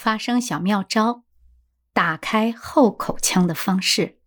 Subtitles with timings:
[0.00, 1.24] 发声小妙招，
[1.92, 4.18] 打开后口腔的方式。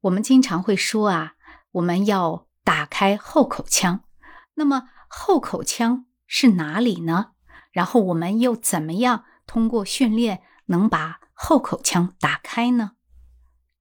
[0.00, 1.34] 我们经常会说啊，
[1.70, 4.02] 我们要打开后口腔。
[4.54, 7.34] 那么后口腔是哪里呢？
[7.70, 12.94] 然后我们又怎么样通过训练能把后口腔打开呢？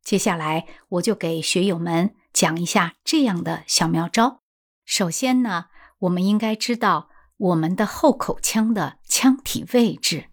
[0.03, 4.43] 接下来我就给学友们讲一下这样的小妙招。
[4.85, 5.69] 首先呢，
[6.01, 10.29] 我们应该知道我们的后口腔的腔体位置。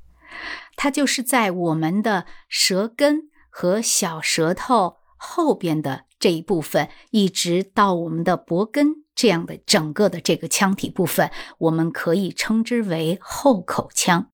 [0.77, 14.31] 它就是在我们的舌根和小舌头后边的这一部分，一直到我们的脖根这样的整个的这个腔体部分，我们可以称之为后口腔。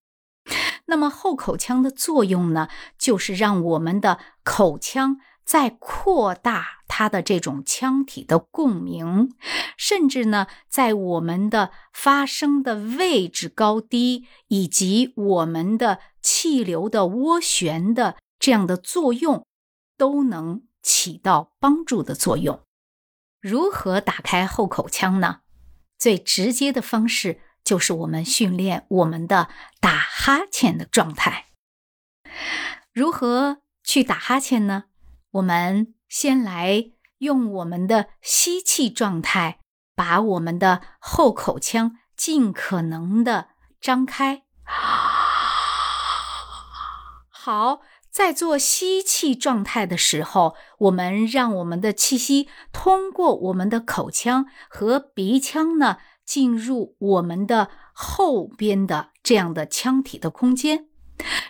[0.87, 2.69] 那么后口腔的作用呢，
[2.99, 5.19] 就是让我们的口腔。
[5.47, 9.31] 在扩大它的这种腔体的共鸣，
[9.77, 19.45] 甚至呢，在我们的发声的位置高低，以及我们的气流的涡旋的这样的作用，
[19.99, 22.63] 都能起到帮助的作用。
[23.43, 25.41] 如何打开后口腔呢？
[25.99, 29.51] 最直接的方式就是我们训练我们的
[29.83, 31.49] 打哈欠的状态。
[32.95, 34.85] 如何去打哈欠呢？
[35.33, 39.61] 我们先来用我们的吸气状态，
[39.95, 43.49] 把我们的后口腔尽可能的
[43.81, 44.43] 张开。
[47.29, 60.89] 好，在做吸气状态的时候，我们让我们的气息通过我们的口腔和鼻腔呢，进入我们的后边的这样的腔体的空间。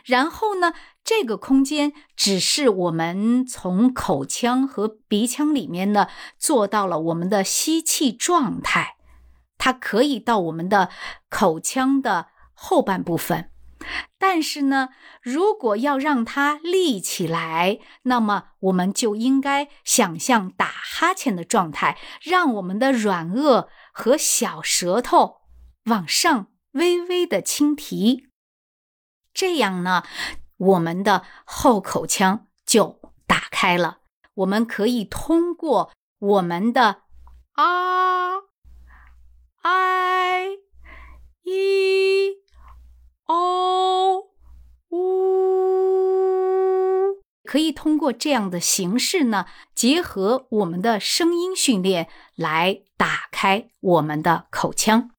[0.05, 0.73] 然后呢，
[1.05, 8.97] 这个空间只是我们从口腔和鼻腔里面呢做到了我们的吸气状态，
[9.59, 10.91] 它可以到我们的
[11.29, 13.51] 口腔的后半部分。
[14.19, 14.89] 但是呢，
[15.21, 25.43] 如果要让它立起来，那么我们就应该想象打哈欠的状态，让我们的软腭和小舌头
[25.85, 28.29] 往上微微的轻提。
[29.37, 30.03] 这样呢，
[30.57, 33.99] 我们的后口腔就打开了。
[34.33, 37.03] 我们可以通过我们的
[37.53, 38.37] 啊、
[39.61, 40.47] i、
[41.43, 42.31] e、
[43.27, 44.23] o、
[44.89, 44.97] u，
[47.45, 55.11] 可以通过这样的形式呢，结合我们的声音训练来打开我们的口腔。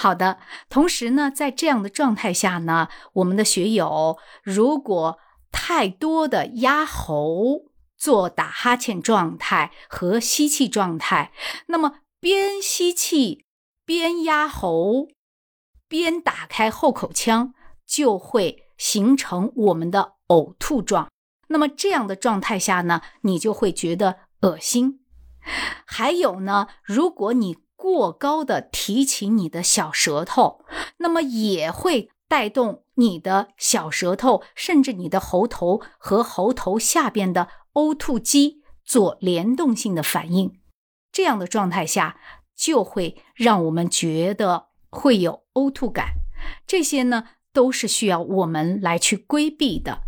[0.00, 0.38] 好的，
[0.68, 5.18] 同时呢，在这样的状态下呢，我们的学友如果
[5.50, 7.64] 太多的压喉
[7.96, 11.32] 做打哈欠状态和吸气状态，
[11.66, 13.44] 那么边吸气
[13.84, 15.08] 边压喉，
[15.88, 17.52] 边打开后口腔，
[17.84, 21.10] 就会形成我们的呕吐状。
[21.48, 25.00] 那么这样的状态下呢，你就会觉得恶心。
[25.84, 30.64] 还有呢，如果你过高的提起你的小舌头，
[30.96, 40.58] 那么也会带动你的小舌头，甚至你的喉头和喉头下边的呕吐肌做联动性的反应。
[41.12, 42.18] 这样的状态下，
[42.56, 46.14] 就会让我们觉得会有呕吐感。
[46.66, 50.02] 这些呢，都是需要我们来去规避的。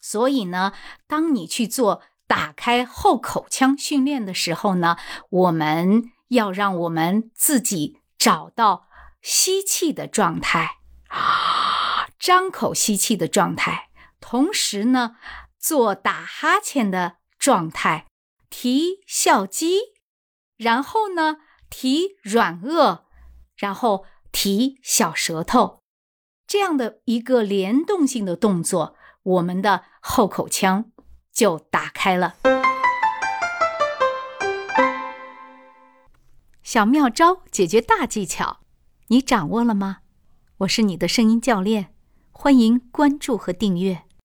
[0.00, 0.72] 所以呢，
[1.06, 4.96] 当你去做打开后口腔训练的时候呢，
[5.28, 6.10] 我们。
[6.28, 8.88] 要让我们自己找到
[9.22, 10.78] 吸气的状态，
[12.18, 15.16] 张口吸气的状态，同时呢，
[15.58, 18.06] 做打哈欠的状态，
[18.50, 19.80] 提笑肌，
[20.56, 21.36] 然后呢，
[21.70, 23.02] 提软腭，
[23.56, 25.82] 然后提小舌头，
[26.46, 30.90] 这样的一个联动性的动作，我们的后口腔
[31.32, 32.36] 就打开了。
[36.76, 38.58] 小妙招解决大技巧，
[39.06, 40.00] 你掌握了吗？
[40.58, 41.94] 我是你的声音教练，
[42.30, 44.02] 欢迎关注和订阅。